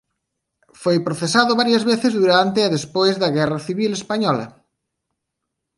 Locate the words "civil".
3.67-3.91